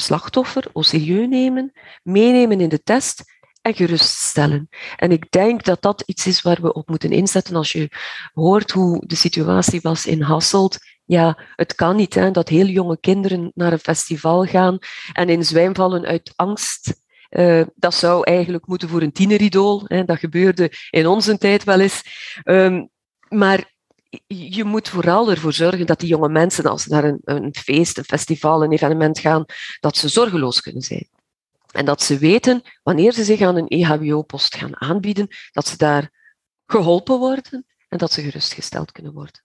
slachtoffer 0.00 0.64
au 0.72 0.84
serieus 0.84 1.28
nemen, 1.28 1.72
meenemen 2.02 2.60
in 2.60 2.68
de 2.68 2.82
test 2.82 3.24
en 3.62 3.74
geruststellen. 3.74 4.68
En 4.96 5.12
ik 5.12 5.30
denk 5.30 5.64
dat 5.64 5.82
dat 5.82 6.02
iets 6.06 6.26
is 6.26 6.42
waar 6.42 6.60
we 6.60 6.72
op 6.72 6.88
moeten 6.88 7.10
inzetten 7.10 7.56
als 7.56 7.72
je 7.72 7.90
hoort 8.32 8.70
hoe 8.70 9.06
de 9.06 9.16
situatie 9.16 9.80
was 9.80 10.06
in 10.06 10.22
Hasselt. 10.22 10.78
Ja, 11.04 11.38
het 11.56 11.74
kan 11.74 11.96
niet 11.96 12.14
hè, 12.14 12.30
dat 12.30 12.48
heel 12.48 12.66
jonge 12.66 13.00
kinderen 13.00 13.50
naar 13.54 13.72
een 13.72 13.78
festival 13.78 14.44
gaan 14.44 14.78
en 15.12 15.28
in 15.28 15.44
zwijm 15.44 15.74
vallen 15.74 16.04
uit 16.04 16.32
angst. 16.36 17.06
Uh, 17.30 17.62
dat 17.74 17.94
zou 17.94 18.24
eigenlijk 18.24 18.66
moeten 18.66 18.88
voor 18.88 19.02
een 19.02 19.12
tieneridool. 19.12 19.82
Hè, 19.84 20.04
dat 20.04 20.18
gebeurde 20.18 20.72
in 20.90 21.06
onze 21.06 21.38
tijd 21.38 21.64
wel 21.64 21.80
eens. 21.80 22.02
Um, 22.44 22.88
maar 23.28 23.72
je 24.26 24.64
moet 24.64 24.88
vooral 24.88 25.30
ervoor 25.30 25.52
zorgen 25.52 25.86
dat 25.86 26.00
die 26.00 26.08
jonge 26.08 26.28
mensen, 26.28 26.64
als 26.64 26.82
ze 26.82 26.90
naar 26.90 27.04
een, 27.04 27.20
een 27.24 27.54
feest, 27.54 27.98
een 27.98 28.04
festival, 28.04 28.64
een 28.64 28.72
evenement 28.72 29.18
gaan, 29.18 29.44
dat 29.80 29.96
ze 29.96 30.08
zorgeloos 30.08 30.60
kunnen 30.60 30.82
zijn. 30.82 31.08
En 31.72 31.84
dat 31.84 32.02
ze 32.02 32.18
weten, 32.18 32.62
wanneer 32.82 33.12
ze 33.12 33.24
zich 33.24 33.40
aan 33.40 33.56
een 33.56 33.68
EHBO-post 33.68 34.56
gaan 34.56 34.80
aanbieden, 34.80 35.28
dat 35.52 35.66
ze 35.66 35.76
daar 35.76 36.10
geholpen 36.66 37.18
worden 37.18 37.66
en 37.88 37.98
dat 37.98 38.12
ze 38.12 38.22
gerustgesteld 38.22 38.92
kunnen 38.92 39.12
worden. 39.12 39.42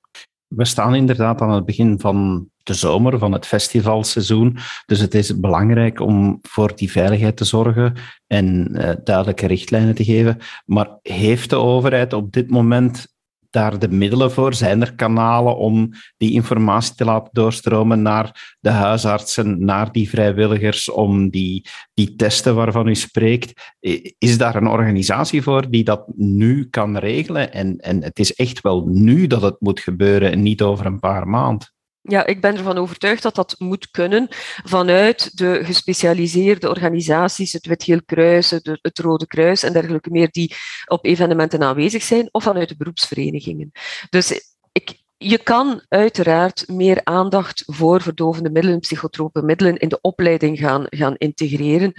We 0.47 0.65
staan 0.65 0.95
inderdaad 0.95 1.41
aan 1.41 1.51
het 1.51 1.65
begin 1.65 1.99
van 1.99 2.47
de 2.63 2.73
zomer, 2.73 3.19
van 3.19 3.31
het 3.31 3.45
festivalseizoen. 3.45 4.57
Dus 4.85 4.99
het 4.99 5.13
is 5.15 5.39
belangrijk 5.39 5.99
om 5.99 6.39
voor 6.41 6.75
die 6.75 6.91
veiligheid 6.91 7.37
te 7.37 7.45
zorgen 7.45 7.93
en 8.27 8.69
uh, 8.71 8.91
duidelijke 9.03 9.47
richtlijnen 9.47 9.95
te 9.95 10.03
geven. 10.03 10.37
Maar 10.65 10.97
heeft 11.01 11.49
de 11.49 11.55
overheid 11.55 12.13
op 12.13 12.31
dit 12.31 12.49
moment 12.49 13.12
daar 13.53 13.79
de 13.79 13.89
middelen 13.89 14.31
voor? 14.31 14.53
Zijn 14.53 14.81
er 14.81 14.95
kanalen 14.95 15.57
om 15.57 15.89
die 16.17 16.31
informatie 16.31 16.95
te 16.95 17.05
laten 17.05 17.29
doorstromen 17.31 18.01
naar 18.01 18.57
de 18.59 18.69
huisartsen, 18.69 19.65
naar 19.65 19.91
die 19.91 20.09
vrijwilligers, 20.09 20.91
om 20.91 21.29
die, 21.29 21.65
die 21.93 22.15
testen 22.15 22.55
waarvan 22.55 22.87
u 22.87 22.95
spreekt? 22.95 23.75
Is 24.17 24.37
daar 24.37 24.55
een 24.55 24.67
organisatie 24.67 25.41
voor 25.41 25.69
die 25.69 25.83
dat 25.83 26.03
nu 26.15 26.69
kan 26.69 26.97
regelen? 26.97 27.53
En, 27.53 27.77
en 27.77 28.03
het 28.03 28.19
is 28.19 28.33
echt 28.33 28.61
wel 28.61 28.85
nu 28.87 29.27
dat 29.27 29.41
het 29.41 29.55
moet 29.59 29.79
gebeuren 29.79 30.31
en 30.31 30.41
niet 30.41 30.61
over 30.61 30.85
een 30.85 30.99
paar 30.99 31.27
maanden. 31.27 31.72
Ja, 32.05 32.25
ik 32.25 32.41
ben 32.41 32.57
ervan 32.57 32.77
overtuigd 32.77 33.23
dat 33.23 33.35
dat 33.35 33.55
moet 33.57 33.91
kunnen 33.91 34.27
vanuit 34.63 35.37
de 35.37 35.59
gespecialiseerde 35.63 36.69
organisaties, 36.69 37.53
het 37.53 37.65
Wit-Geel 37.65 38.03
Kruis, 38.05 38.49
het, 38.49 38.79
het, 38.81 38.99
Rode 38.99 39.27
Kruis 39.27 39.63
en 39.63 39.73
dergelijke 39.73 40.09
meer, 40.09 40.31
die 40.31 40.55
op 40.85 41.05
evenementen 41.05 41.63
aanwezig 41.63 42.03
zijn, 42.03 42.29
of 42.31 42.43
vanuit 42.43 42.69
de 42.69 42.77
beroepsverenigingen. 42.77 43.71
Dus 44.09 44.55
ik, 44.71 45.01
je 45.17 45.37
kan 45.37 45.81
uiteraard 45.87 46.67
meer 46.67 47.01
aandacht 47.03 47.63
voor 47.65 48.01
verdovende 48.01 48.49
middelen, 48.49 48.79
psychotrope 48.79 49.41
middelen 49.41 49.77
in 49.77 49.89
de 49.89 50.01
opleiding 50.01 50.59
gaan, 50.59 50.85
gaan 50.89 51.15
integreren. 51.15 51.93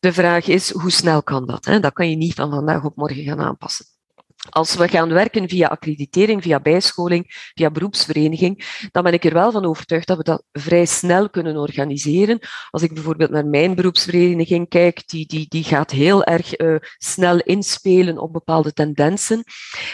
De 0.00 0.12
vraag 0.12 0.46
is, 0.46 0.70
hoe 0.70 0.90
snel 0.90 1.22
kan 1.22 1.46
dat? 1.46 1.64
Hè? 1.64 1.80
Dat 1.80 1.92
kan 1.92 2.10
je 2.10 2.16
niet 2.16 2.34
van 2.34 2.50
vandaag 2.50 2.84
op 2.84 2.96
morgen 2.96 3.24
gaan 3.24 3.40
aanpassen. 3.40 3.86
Als 4.50 4.74
we 4.74 4.88
gaan 4.88 5.08
werken 5.08 5.48
via 5.48 5.68
accreditering, 5.68 6.42
via 6.42 6.60
bijscholing, 6.60 7.50
via 7.54 7.70
beroepsvereniging, 7.70 8.88
dan 8.92 9.02
ben 9.02 9.12
ik 9.12 9.24
er 9.24 9.32
wel 9.32 9.52
van 9.52 9.64
overtuigd 9.64 10.06
dat 10.06 10.16
we 10.16 10.22
dat 10.22 10.42
vrij 10.52 10.86
snel 10.86 11.30
kunnen 11.30 11.56
organiseren. 11.56 12.38
Als 12.70 12.82
ik 12.82 12.94
bijvoorbeeld 12.94 13.30
naar 13.30 13.46
mijn 13.46 13.74
beroepsvereniging 13.74 14.68
kijk, 14.68 15.08
die, 15.08 15.26
die, 15.26 15.46
die 15.48 15.64
gaat 15.64 15.90
heel 15.90 16.24
erg 16.24 16.58
uh, 16.58 16.76
snel 16.98 17.38
inspelen 17.38 18.18
op 18.18 18.32
bepaalde 18.32 18.72
tendensen. 18.72 19.44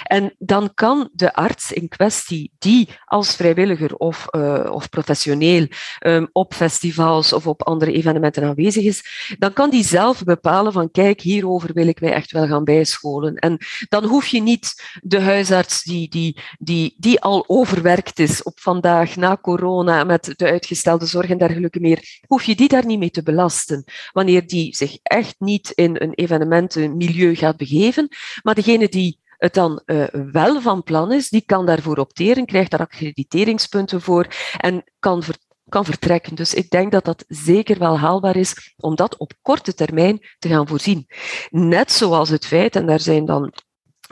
En 0.03 0.35
dan 0.39 0.75
kan 0.75 1.11
de 1.13 1.35
arts 1.35 1.73
in 1.73 1.89
kwestie, 1.89 2.53
die 2.59 2.89
als 3.05 3.37
vrijwilliger 3.37 3.95
of, 3.95 4.27
uh, 4.31 4.71
of 4.73 4.89
professioneel 4.89 5.67
um, 6.07 6.29
op 6.33 6.55
festivals 6.55 7.33
of 7.33 7.47
op 7.47 7.63
andere 7.63 7.93
evenementen 7.93 8.45
aanwezig 8.45 8.85
is, 8.85 9.05
dan 9.39 9.53
kan 9.53 9.71
die 9.71 9.85
zelf 9.85 10.25
bepalen 10.25 10.73
van 10.73 10.91
kijk, 10.91 11.21
hierover 11.21 11.73
wil 11.73 11.87
ik 11.87 12.01
mij 12.01 12.13
echt 12.13 12.31
wel 12.31 12.47
gaan 12.47 12.65
bijscholen. 12.65 13.35
En 13.35 13.59
dan 13.89 14.05
hoef 14.05 14.27
je 14.27 14.40
niet 14.41 14.99
de 15.03 15.21
huisarts 15.21 15.83
die, 15.83 16.09
die, 16.09 16.41
die, 16.59 16.95
die 16.99 17.21
al 17.21 17.45
overwerkt 17.47 18.19
is 18.19 18.43
op 18.43 18.61
vandaag 18.61 19.17
na 19.17 19.37
corona 19.37 20.05
met 20.05 20.33
de 20.37 20.45
uitgestelde 20.45 21.07
zorg 21.07 21.31
en 21.31 21.39
dergelijke 21.39 21.81
meer, 21.81 22.21
hoef 22.27 22.43
je 22.43 22.57
die 22.57 22.69
daar 22.69 22.87
niet 22.87 22.99
mee 22.99 23.11
te 23.11 23.23
belasten. 23.23 23.85
Wanneer 24.13 24.47
die 24.47 24.77
zich 24.77 24.99
echt 25.03 25.35
niet 25.39 25.71
in 25.71 25.97
een 25.99 26.15
evenementenmilieu 26.15 27.35
gaat 27.35 27.57
begeven, 27.57 28.09
maar 28.43 28.55
degene 28.55 28.89
die 28.89 29.19
het 29.39 29.55
dan 29.55 29.83
uh, 29.87 30.05
wel 30.33 30.61
van 30.61 30.83
plan 30.83 31.13
is, 31.13 31.29
die 31.29 31.43
kan 31.47 31.67
daarvoor 31.67 31.97
opteren, 31.97 32.47
krijgt 32.47 32.71
daar 32.71 32.81
accrediteringspunten 32.81 34.01
voor 34.01 34.27
en 34.57 34.85
kan 34.99 35.23
kan 35.71 35.85
vertrekken. 35.85 36.35
Dus 36.35 36.55
ik 36.55 36.71
denk 36.71 36.93
dat 36.93 37.05
dat 37.05 37.25
zeker 37.29 37.79
wel 37.79 37.99
haalbaar 37.99 38.37
is 38.37 38.75
om 38.77 38.95
dat 38.95 39.17
op 39.17 39.33
korte 39.43 39.75
termijn 39.75 40.19
te 40.39 40.49
gaan 40.49 40.69
voorzien. 40.69 41.07
Net 41.51 41.93
zoals 41.93 42.29
het 42.29 42.47
feit, 42.47 42.77
en 42.77 42.87
daar 42.87 43.01
zijn 43.01 43.25
dan 43.25 43.53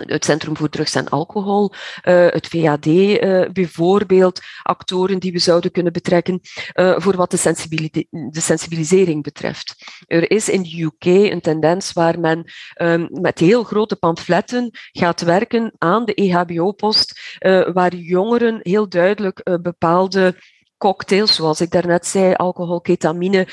het 0.06 0.24
Centrum 0.24 0.56
voor 0.56 0.68
Drugs 0.68 0.94
en 0.94 1.08
Alcohol, 1.08 1.72
uh, 1.72 2.26
het 2.26 2.46
VAD 2.46 2.86
eh, 2.86 3.48
bijvoorbeeld, 3.52 4.40
actoren 4.62 5.18
die 5.18 5.32
we 5.32 5.38
zouden 5.38 5.70
kunnen 5.70 5.92
betrekken 5.92 6.40
uh, 6.74 6.94
voor 6.98 7.16
wat 7.16 7.30
de, 7.30 8.06
de, 8.30 8.40
sensibilisering 8.40 9.22
betreft. 9.22 9.74
Er 10.06 10.30
is 10.30 10.48
in 10.48 10.62
de 10.62 10.82
UK 10.82 11.04
een 11.32 11.40
tendens 11.40 11.92
waar 11.92 12.20
men 12.20 12.52
um, 12.80 13.08
met 13.10 13.38
heel 13.38 13.64
grote 13.64 13.96
pamfletten 13.96 14.70
gaat 14.92 15.20
werken 15.20 15.72
aan 15.78 16.04
de 16.04 16.14
EHBO-post, 16.14 17.38
waar 17.72 17.94
jongeren 17.94 18.58
heel 18.62 18.88
duidelijk 18.88 19.58
bepaalde 19.62 20.34
cocktails, 20.76 21.34
zoals 21.34 21.60
ik 21.60 21.70
daarnet 21.70 22.06
zei, 22.06 22.34
alcohol, 22.34 22.80
ketamine, 22.80 23.46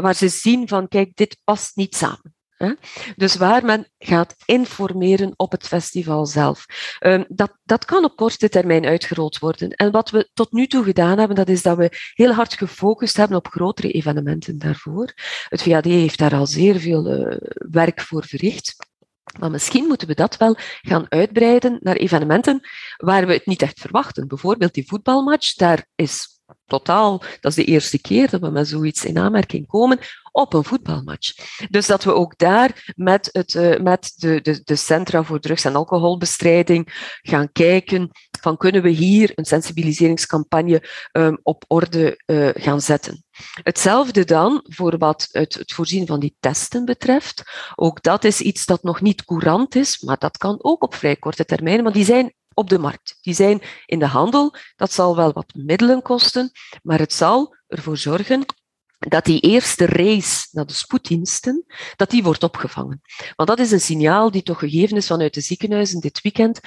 waar 0.00 0.14
ze 0.14 0.28
zien 0.28 0.68
van, 0.68 0.88
kijk, 0.88 1.16
dit 1.16 1.40
past 1.44 1.76
niet 1.76 1.96
samen. 1.96 2.37
Dus 3.16 3.36
waar 3.36 3.64
men 3.64 3.86
gaat 3.98 4.34
informeren 4.44 5.32
op 5.36 5.52
het 5.52 5.66
festival 5.66 6.26
zelf. 6.26 6.64
Ehm, 6.98 7.24
dat, 7.28 7.58
dat 7.64 7.84
kan 7.84 8.04
op 8.04 8.16
korte 8.16 8.48
termijn 8.48 8.84
uitgerold 8.84 9.38
worden. 9.38 9.70
En 9.70 9.90
wat 9.90 10.10
we 10.10 10.30
tot 10.34 10.52
nu 10.52 10.66
toe 10.66 10.84
gedaan 10.84 11.18
hebben, 11.18 11.36
dat 11.36 11.48
is 11.48 11.62
dat 11.62 11.76
we 11.76 12.12
heel 12.14 12.32
hard 12.32 12.54
gefocust 12.54 13.16
hebben 13.16 13.36
op 13.36 13.48
grotere 13.48 13.90
evenementen 13.90 14.58
daarvoor. 14.58 15.12
Het 15.48 15.62
VAD 15.62 15.84
heeft 15.84 16.18
daar 16.18 16.34
al 16.34 16.46
zeer 16.46 16.80
veel 16.80 17.30
uh, 17.30 17.36
werk 17.70 18.00
voor 18.00 18.24
verricht. 18.24 18.76
Maar 19.38 19.50
misschien 19.50 19.86
moeten 19.86 20.08
we 20.08 20.14
dat 20.14 20.36
wel 20.36 20.56
gaan 20.80 21.06
uitbreiden 21.08 21.78
naar 21.82 21.96
evenementen 21.96 22.60
waar 22.96 23.26
we 23.26 23.32
het 23.32 23.46
niet 23.46 23.62
echt 23.62 23.80
verwachten. 23.80 24.28
Bijvoorbeeld 24.28 24.74
die 24.74 24.86
voetbalmatch, 24.86 25.54
daar 25.54 25.86
is 25.94 26.37
totaal, 26.66 27.22
dat 27.40 27.50
is 27.50 27.64
de 27.64 27.64
eerste 27.64 28.00
keer 28.00 28.30
dat 28.30 28.40
we 28.40 28.50
met 28.50 28.68
zoiets 28.68 29.04
in 29.04 29.18
aanmerking 29.18 29.66
komen 29.66 29.98
op 30.32 30.54
een 30.54 30.64
voetbalmatch. 30.64 31.32
Dus 31.70 31.86
dat 31.86 32.04
we 32.04 32.12
ook 32.12 32.38
daar 32.38 32.92
met, 32.96 33.28
het, 33.32 33.54
uh, 33.54 33.78
met 33.78 34.12
de, 34.16 34.40
de, 34.40 34.60
de 34.64 34.76
Centra 34.76 35.22
voor 35.22 35.40
Drugs- 35.40 35.64
en 35.64 35.74
Alcoholbestrijding 35.74 37.16
gaan 37.22 37.52
kijken 37.52 38.10
van 38.40 38.56
kunnen 38.56 38.82
we 38.82 38.88
hier 38.88 39.32
een 39.34 39.44
sensibiliseringscampagne 39.44 40.82
um, 41.12 41.38
op 41.42 41.64
orde 41.66 42.22
uh, 42.26 42.48
gaan 42.54 42.80
zetten. 42.80 43.24
Hetzelfde 43.62 44.24
dan 44.24 44.64
voor 44.68 44.98
wat 44.98 45.28
het, 45.30 45.54
het, 45.58 45.72
voorzien 45.72 46.06
van 46.06 46.20
die 46.20 46.36
testen 46.40 46.84
betreft. 46.84 47.42
Ook 47.74 48.02
dat 48.02 48.24
is 48.24 48.40
iets 48.40 48.66
dat 48.66 48.82
nog 48.82 49.00
niet 49.00 49.24
courant 49.24 49.74
is, 49.74 50.00
maar 50.00 50.18
dat 50.18 50.36
kan 50.36 50.58
ook 50.62 50.82
op 50.82 50.94
vrij 50.94 51.16
korte 51.16 51.44
termijn, 51.44 51.82
want 51.82 51.94
die 51.94 52.04
zijn 52.04 52.32
op 52.58 52.68
de 52.68 52.78
markt. 52.78 53.18
Die 53.20 53.34
zijn 53.34 53.62
in 53.86 53.98
de 53.98 54.06
handel. 54.06 54.54
Dat 54.76 54.92
zal 54.92 55.16
wel 55.16 55.32
wat 55.32 55.54
middelen 55.54 56.02
kosten, 56.02 56.50
maar 56.82 56.98
het 56.98 57.12
zal 57.12 57.56
ervoor 57.68 57.96
zorgen 57.96 58.44
dat 58.98 59.24
die 59.24 59.40
eerste 59.40 59.86
race 59.86 60.48
naar 60.50 60.66
de 60.66 60.72
spoeddiensten, 60.72 61.64
dat 61.96 62.10
die 62.10 62.22
wordt 62.22 62.42
opgevangen. 62.42 63.00
Want 63.36 63.48
dat 63.48 63.58
is 63.58 63.70
een 63.70 63.80
signaal 63.80 64.30
die 64.30 64.42
toch 64.42 64.58
gegeven 64.58 64.96
is 64.96 65.06
vanuit 65.06 65.34
de 65.34 65.40
ziekenhuizen 65.40 66.00
dit 66.00 66.20
weekend. 66.20 66.60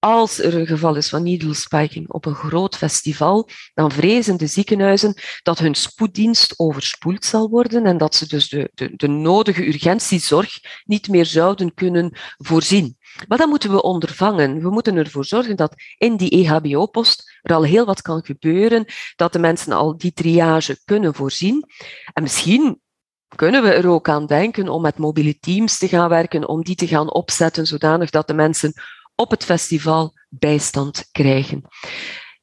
Als 0.00 0.38
er 0.38 0.54
een 0.54 0.66
geval 0.66 0.94
is 0.96 1.08
van 1.08 1.22
needle 1.22 1.54
spiking 1.54 2.10
op 2.10 2.26
een 2.26 2.34
groot 2.34 2.76
festival, 2.76 3.48
dan 3.74 3.90
vrezen 3.90 4.36
de 4.36 4.46
ziekenhuizen 4.46 5.14
dat 5.42 5.58
hun 5.58 5.74
spoeddienst 5.74 6.54
overspoeld 6.56 7.24
zal 7.24 7.48
worden 7.48 7.86
en 7.86 7.98
dat 7.98 8.14
ze 8.14 8.28
dus 8.28 8.48
de, 8.48 8.70
de, 8.74 8.96
de 8.96 9.08
nodige 9.08 9.66
urgentiezorg 9.66 10.60
niet 10.84 11.08
meer 11.08 11.26
zouden 11.26 11.74
kunnen 11.74 12.18
voorzien. 12.36 12.96
Maar 13.28 13.38
dat 13.38 13.48
moeten 13.48 13.70
we 13.70 13.82
ondervangen. 13.82 14.62
We 14.62 14.70
moeten 14.70 14.96
ervoor 14.96 15.24
zorgen 15.24 15.56
dat 15.56 15.74
in 15.98 16.16
die 16.16 16.30
EHBO-post 16.30 17.38
er 17.42 17.54
al 17.54 17.64
heel 17.64 17.84
wat 17.84 18.02
kan 18.02 18.24
gebeuren, 18.24 18.84
dat 19.16 19.32
de 19.32 19.38
mensen 19.38 19.72
al 19.72 19.96
die 19.96 20.12
triage 20.12 20.80
kunnen 20.84 21.14
voorzien. 21.14 21.64
En 22.12 22.22
misschien 22.22 22.80
kunnen 23.36 23.62
we 23.62 23.72
er 23.72 23.88
ook 23.88 24.08
aan 24.08 24.26
denken 24.26 24.68
om 24.68 24.82
met 24.82 24.98
mobiele 24.98 25.38
teams 25.38 25.78
te 25.78 25.88
gaan 25.88 26.08
werken, 26.08 26.48
om 26.48 26.62
die 26.62 26.74
te 26.74 26.86
gaan 26.86 27.12
opzetten, 27.12 27.66
zodanig 27.66 28.10
dat 28.10 28.26
de 28.26 28.34
mensen 28.34 28.72
op 29.20 29.30
het 29.30 29.44
festival 29.44 30.12
bijstand 30.28 31.08
krijgen. 31.12 31.62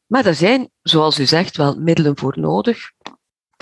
Maar 0.06 0.26
er 0.26 0.36
zijn, 0.36 0.70
zoals 0.82 1.20
u 1.20 1.26
zegt, 1.26 1.58
wel 1.58 1.80
middelen 1.80 2.18
voor 2.18 2.40
nodig. 2.40 2.92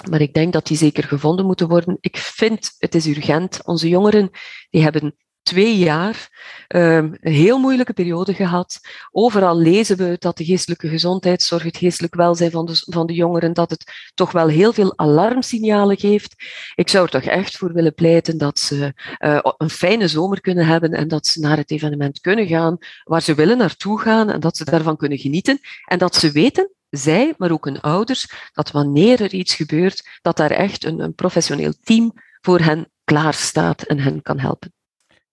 Maar 0.09 0.21
ik 0.21 0.33
denk 0.33 0.53
dat 0.53 0.67
die 0.67 0.77
zeker 0.77 1.03
gevonden 1.03 1.45
moeten 1.45 1.67
worden. 1.67 1.97
Ik 1.99 2.17
vind 2.17 2.75
het 2.77 2.95
is 2.95 3.07
urgent. 3.07 3.65
Onze 3.65 3.89
jongeren 3.89 4.29
die 4.69 4.81
hebben 4.81 5.15
twee 5.45 5.77
jaar 5.77 6.29
um, 6.67 7.17
een 7.21 7.33
heel 7.33 7.59
moeilijke 7.59 7.93
periode 7.93 8.33
gehad. 8.33 8.79
Overal 9.11 9.57
lezen 9.57 9.97
we 9.97 10.15
dat 10.19 10.37
de 10.37 10.45
geestelijke 10.45 10.87
gezondheidszorg, 10.87 11.63
het 11.63 11.77
geestelijk 11.77 12.15
welzijn 12.15 12.51
van 12.51 12.65
de, 12.65 12.75
van 12.75 13.07
de 13.07 13.13
jongeren, 13.13 13.53
dat 13.53 13.69
het 13.69 14.11
toch 14.13 14.31
wel 14.31 14.47
heel 14.47 14.73
veel 14.73 14.97
alarmsignalen 14.97 15.97
geeft. 15.97 16.35
Ik 16.75 16.89
zou 16.89 17.03
er 17.05 17.11
toch 17.11 17.21
echt 17.21 17.57
voor 17.57 17.73
willen 17.73 17.93
pleiten 17.93 18.37
dat 18.37 18.59
ze 18.59 18.93
uh, 19.19 19.39
een 19.57 19.69
fijne 19.69 20.07
zomer 20.07 20.41
kunnen 20.41 20.65
hebben 20.65 20.91
en 20.91 21.07
dat 21.07 21.27
ze 21.27 21.39
naar 21.39 21.57
het 21.57 21.71
evenement 21.71 22.19
kunnen 22.19 22.47
gaan 22.47 22.77
waar 23.03 23.21
ze 23.21 23.35
willen 23.35 23.57
naartoe 23.57 24.01
gaan 24.01 24.29
en 24.29 24.39
dat 24.39 24.57
ze 24.57 24.65
daarvan 24.65 24.97
kunnen 24.97 25.17
genieten 25.17 25.59
en 25.85 25.97
dat 25.97 26.15
ze 26.15 26.31
weten 26.31 26.69
zij, 26.89 27.33
maar 27.37 27.51
ook 27.51 27.65
hun 27.65 27.81
ouders, 27.81 28.49
dat 28.53 28.71
wanneer 28.71 29.21
er 29.21 29.33
iets 29.33 29.55
gebeurt, 29.55 30.19
dat 30.21 30.37
daar 30.37 30.51
echt 30.51 30.85
een, 30.85 30.99
een 30.99 31.15
professioneel 31.15 31.73
team 31.83 32.13
voor 32.41 32.59
hen 32.59 32.91
klaar 33.03 33.33
staat 33.33 33.81
en 33.81 33.99
hen 33.99 34.21
kan 34.21 34.39
helpen. 34.39 34.74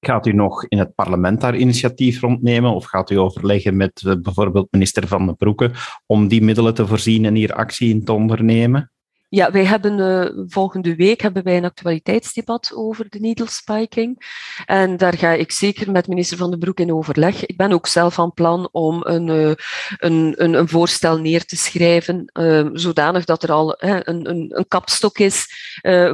Gaat 0.06 0.26
u 0.26 0.32
nog 0.32 0.64
in 0.68 0.78
het 0.78 0.94
parlement 0.94 1.40
daar 1.40 1.56
initiatief 1.56 2.20
rondnemen 2.20 2.74
of 2.74 2.84
gaat 2.84 3.10
u 3.10 3.18
overleggen 3.18 3.76
met 3.76 4.02
uh, 4.06 4.14
bijvoorbeeld 4.22 4.68
minister 4.70 5.06
Van 5.06 5.26
den 5.26 5.36
Broeke 5.36 5.70
om 6.06 6.28
die 6.28 6.42
middelen 6.42 6.74
te 6.74 6.86
voorzien 6.86 7.24
en 7.24 7.34
hier 7.34 7.52
actie 7.52 7.90
in 7.90 8.04
te 8.04 8.12
ondernemen? 8.12 8.91
Ja, 9.34 9.50
wij 9.50 9.64
hebben 9.64 9.98
uh, 9.98 10.44
volgende 10.48 10.96
week 10.96 11.20
hebben 11.20 11.42
wij 11.42 11.56
een 11.56 11.64
actualiteitsdebat 11.64 12.72
over 12.74 13.08
de 13.08 13.20
needle 13.20 13.48
spiking. 13.48 14.24
En 14.66 14.96
daar 14.96 15.18
ga 15.18 15.30
ik 15.30 15.52
zeker 15.52 15.90
met 15.90 16.08
minister 16.08 16.36
Van 16.36 16.50
den 16.50 16.58
Broek 16.58 16.80
in 16.80 16.92
overleg. 16.92 17.46
Ik 17.46 17.56
ben 17.56 17.72
ook 17.72 17.86
zelf 17.86 18.14
van 18.14 18.32
plan 18.32 18.68
om 18.72 19.00
een, 19.04 19.26
uh, 19.26 19.52
een, 19.98 20.34
een, 20.36 20.54
een, 20.54 20.68
voorstel 20.68 21.18
neer 21.18 21.44
te 21.44 21.56
schrijven, 21.56 22.30
uh, 22.32 22.68
zodanig 22.72 23.24
dat 23.24 23.42
er 23.42 23.52
al 23.52 23.74
een, 23.82 24.08
een, 24.30 24.58
een 24.58 24.68
kapstok 24.68 25.18
is, 25.18 25.46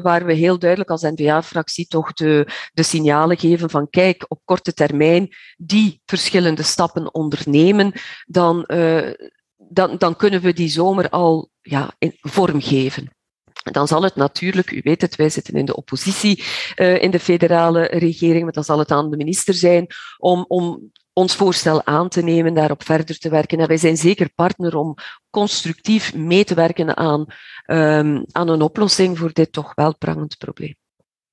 waar 0.02 0.24
we 0.24 0.32
heel 0.32 0.58
duidelijk 0.58 0.90
als 0.90 1.02
N-VA-fractie 1.02 1.86
toch 1.86 2.12
de, 2.12 2.46
de 2.72 2.82
signalen 2.82 3.38
geven 3.38 3.70
van 3.70 3.90
kijk, 3.90 4.24
op 4.28 4.40
korte 4.44 4.72
termijn 4.72 5.28
die 5.56 6.00
verschillende 6.06 6.62
stappen 6.62 7.14
ondernemen, 7.14 7.92
dan 8.26 8.66
dan, 9.58 9.98
dan 9.98 10.16
kunnen 10.16 10.40
we 10.40 10.52
die 10.52 10.68
zomer 10.68 11.08
al 11.08 11.50
ja, 11.60 11.90
vormgeven. 12.20 13.16
Dan 13.62 13.88
zal 13.88 14.02
het 14.02 14.14
natuurlijk, 14.14 14.70
u 14.70 14.80
weet 14.82 15.00
het, 15.00 15.16
wij 15.16 15.28
zitten 15.28 15.54
in 15.54 15.64
de 15.64 15.76
oppositie 15.76 16.44
uh, 16.76 17.02
in 17.02 17.10
de 17.10 17.20
federale 17.20 17.82
regering, 17.82 18.42
maar 18.42 18.52
dan 18.52 18.64
zal 18.64 18.78
het 18.78 18.90
aan 18.90 19.10
de 19.10 19.16
minister 19.16 19.54
zijn 19.54 19.86
om, 20.18 20.44
om 20.48 20.90
ons 21.12 21.34
voorstel 21.34 21.84
aan 21.84 22.08
te 22.08 22.22
nemen, 22.22 22.54
daarop 22.54 22.84
verder 22.84 23.18
te 23.18 23.28
werken. 23.28 23.60
En 23.60 23.68
wij 23.68 23.76
zijn 23.76 23.96
zeker 23.96 24.30
partner 24.34 24.76
om 24.76 24.94
constructief 25.30 26.14
mee 26.14 26.44
te 26.44 26.54
werken 26.54 26.96
aan, 26.96 27.26
um, 27.66 28.24
aan 28.32 28.48
een 28.48 28.62
oplossing 28.62 29.18
voor 29.18 29.32
dit 29.32 29.52
toch 29.52 29.74
wel 29.74 29.96
prangend 29.96 30.38
probleem. 30.38 30.76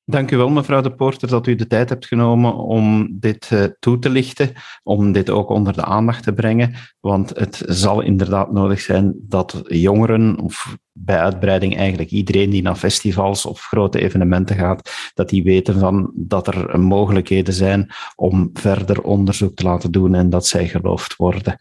Dank 0.08 0.32
u 0.32 0.38
wel, 0.38 0.50
mevrouw 0.50 0.82
de 0.82 0.96
Poorter, 0.96 1.28
dat 1.28 1.48
u 1.48 1.56
de 1.56 1.68
tijd 1.68 1.90
hebt 1.90 2.06
genomen 2.06 2.56
om 2.56 3.08
dit 3.20 3.50
uh, 3.54 3.64
toe 3.80 4.00
te 4.00 4.10
lichten, 4.10 4.54
om 4.84 5.12
dit 5.12 5.30
ook 5.30 5.50
onder 5.50 5.74
de 5.74 5.84
aandacht 5.84 6.24
te 6.24 6.34
brengen. 6.34 6.74
Want 7.00 7.30
het 7.30 7.64
zal 7.66 8.02
inderdaad 8.02 8.52
nodig 8.52 8.82
zijn 8.82 9.14
dat 9.18 9.62
jongeren, 9.68 10.40
of 10.40 10.78
bij 10.92 11.20
uitbreiding 11.20 11.78
eigenlijk 11.78 12.10
iedereen 12.10 12.50
die 12.50 12.62
naar 12.62 12.76
festivals 12.76 13.46
of 13.46 13.62
grote 13.62 14.00
evenementen 14.00 14.56
gaat, 14.56 15.12
dat 15.14 15.30
die 15.30 15.44
weten 15.44 15.80
van 15.80 16.12
dat 16.16 16.48
er 16.48 16.80
mogelijkheden 16.80 17.54
zijn 17.54 17.90
om 18.16 18.50
verder 18.54 19.02
onderzoek 19.02 19.56
te 19.56 19.64
laten 19.64 19.92
doen 19.92 20.16
en 20.16 20.30
dat 20.30 20.48
zij 20.48 20.68
geloofd 20.68 21.16
worden. 21.16 21.58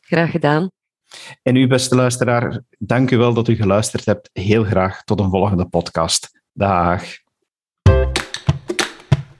Graag 0.00 0.30
gedaan. 0.30 0.70
En 1.42 1.56
u, 1.56 1.66
beste 1.66 1.94
luisteraar, 1.94 2.62
dank 2.78 3.10
u 3.10 3.16
wel 3.16 3.34
dat 3.34 3.48
u 3.48 3.54
geluisterd 3.54 4.04
hebt. 4.04 4.30
Heel 4.32 4.64
graag 4.64 5.04
tot 5.04 5.20
een 5.20 5.30
volgende 5.30 5.64
podcast. 5.64 6.40
Dag. 6.52 7.02